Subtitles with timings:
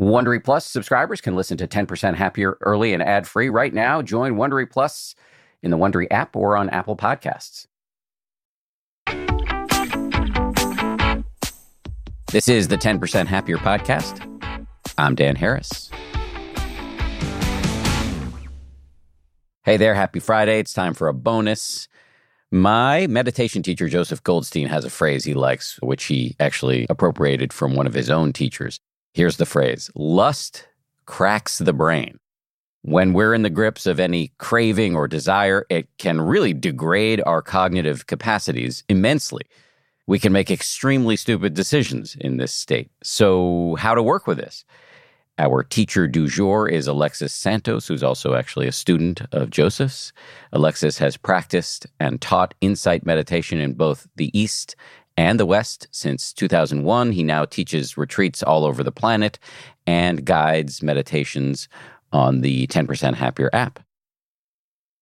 [0.00, 4.00] Wondery Plus subscribers can listen to 10% Happier early and ad free right now.
[4.00, 5.14] Join Wondery Plus
[5.62, 7.66] in the Wondery app or on Apple Podcasts.
[12.32, 14.26] This is the 10% Happier podcast.
[14.96, 15.90] I'm Dan Harris.
[19.64, 20.60] Hey there, happy Friday.
[20.60, 21.88] It's time for a bonus.
[22.50, 27.74] My meditation teacher, Joseph Goldstein, has a phrase he likes, which he actually appropriated from
[27.74, 28.80] one of his own teachers.
[29.12, 30.68] Here's the phrase lust
[31.06, 32.18] cracks the brain.
[32.82, 37.42] When we're in the grips of any craving or desire, it can really degrade our
[37.42, 39.42] cognitive capacities immensely.
[40.06, 42.90] We can make extremely stupid decisions in this state.
[43.02, 44.64] So, how to work with this?
[45.38, 50.12] Our teacher du jour is Alexis Santos, who's also actually a student of Joseph's.
[50.52, 54.76] Alexis has practiced and taught insight meditation in both the East
[55.16, 57.12] and the West since 2001.
[57.12, 59.38] He now teaches retreats all over the planet
[59.86, 61.68] and guides meditations
[62.12, 63.80] on the 10% Happier app.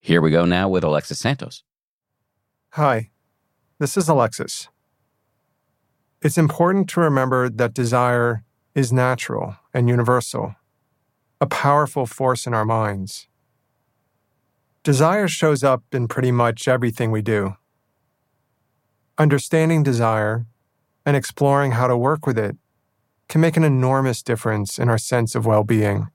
[0.00, 1.62] Here we go now with Alexis Santos.
[2.70, 3.10] Hi,
[3.78, 4.68] this is Alexis.
[6.20, 10.56] It's important to remember that desire is natural and universal,
[11.40, 13.28] a powerful force in our minds.
[14.82, 17.56] Desire shows up in pretty much everything we do.
[19.16, 20.46] Understanding desire
[21.06, 22.56] and exploring how to work with it
[23.28, 26.08] can make an enormous difference in our sense of well being.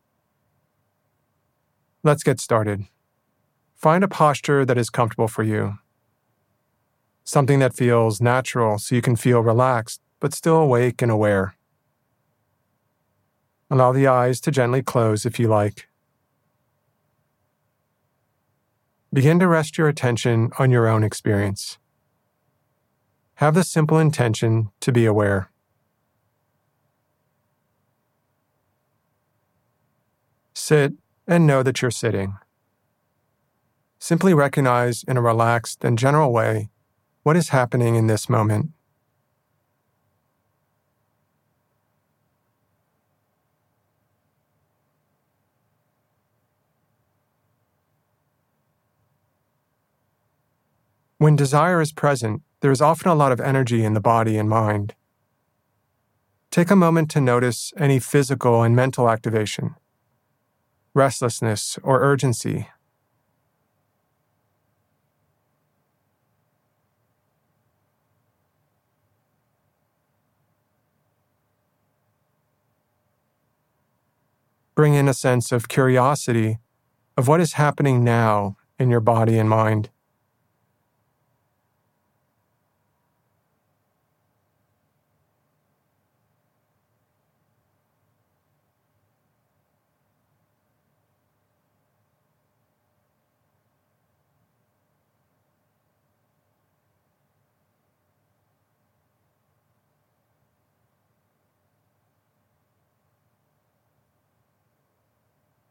[2.04, 2.86] Let's get started.
[3.76, 5.80] Find a posture that is comfortable for you.
[7.24, 11.56] Something that feels natural so you can feel relaxed but still awake and aware.
[13.72, 15.88] Allow the eyes to gently close if you like.
[19.14, 21.78] Begin to rest your attention on your own experience.
[23.40, 25.50] Have the simple intention to be aware.
[30.54, 30.92] Sit
[31.26, 32.36] and know that you're sitting.
[33.98, 36.68] Simply recognize in a relaxed and general way
[37.24, 38.72] what is happening in this moment.
[51.20, 54.50] When desire is present, there is often a lot of energy in the body and
[54.50, 54.94] mind.
[56.52, 59.76] Take a moment to notice any physical and mental activation,
[60.94, 62.68] restlessness, or urgency.
[74.76, 76.58] Bring in a sense of curiosity
[77.18, 79.90] of what is happening now in your body and mind.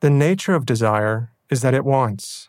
[0.00, 2.48] The nature of desire is that it wants.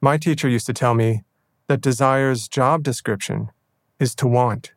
[0.00, 1.24] My teacher used to tell me
[1.66, 3.50] that desire's job description
[4.00, 4.72] is to want.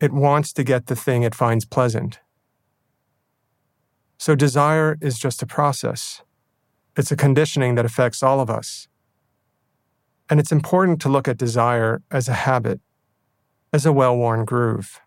[0.00, 2.18] It wants to get the thing it finds pleasant.
[4.18, 6.22] So, desire is just a process.
[6.96, 8.88] It's a conditioning that affects all of us.
[10.28, 12.80] And it's important to look at desire as a habit,
[13.72, 15.00] as a well worn groove.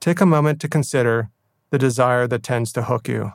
[0.00, 1.30] Take a moment to consider
[1.70, 3.32] the desire that tends to hook you.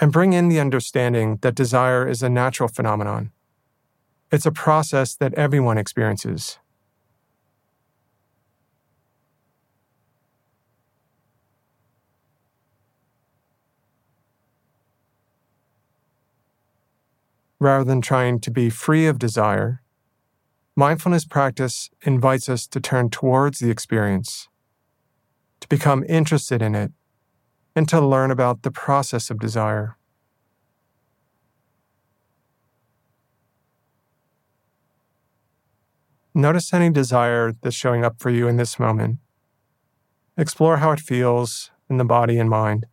[0.00, 3.32] And bring in the understanding that desire is a natural phenomenon.
[4.30, 6.58] It's a process that everyone experiences.
[17.60, 19.82] Rather than trying to be free of desire,
[20.76, 24.48] mindfulness practice invites us to turn towards the experience,
[25.60, 26.92] to become interested in it,
[27.74, 29.96] and to learn about the process of desire.
[36.34, 39.18] Notice any desire that's showing up for you in this moment.
[40.36, 42.86] Explore how it feels in the body and mind.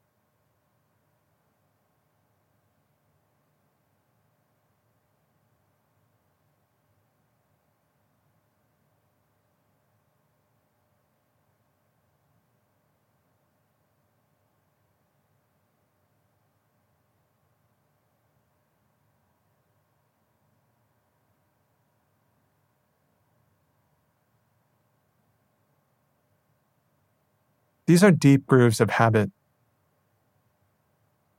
[27.87, 29.31] These are deep grooves of habit.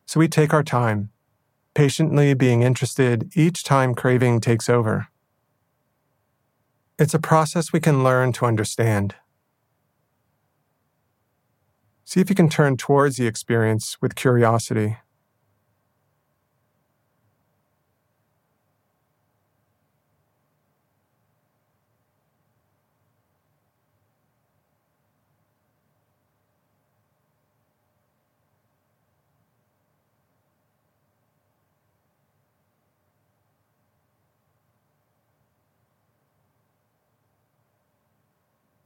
[0.07, 1.11] So we take our time,
[1.75, 5.09] patiently being interested each time craving takes over.
[6.99, 9.17] It's a process we can learn to understand.
[12.05, 14.99] See if you can turn towards the experience with curiosity.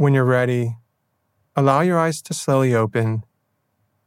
[0.01, 0.79] When you're ready,
[1.55, 3.23] allow your eyes to slowly open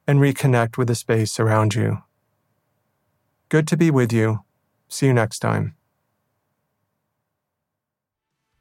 [0.08, 2.00] and reconnect with the space around you.
[3.50, 4.40] Good to be with you.
[4.88, 5.76] See you next time.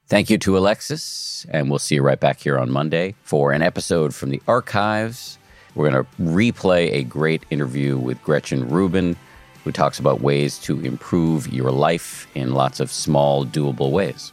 [0.09, 3.63] Thank you to Alexis, and we'll see you right back here on Monday for an
[3.63, 5.39] episode from the archives.
[5.75, 9.17] We're going to replay a great interview with Gretchen Rubin,
[9.65, 14.33] who talks about ways to improve your life in lots of small, doable ways.